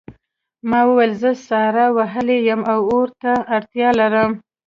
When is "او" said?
2.73-2.79